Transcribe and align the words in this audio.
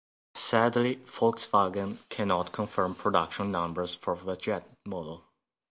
Sadly, 0.33 0.95
Volkswagen 1.05 1.99
cannot 2.09 2.51
confirm 2.51 2.95
production 2.95 3.51
numbers 3.51 3.93
for 3.93 4.15
the 4.15 4.35
Jet 4.35 4.67
model. 4.83 5.25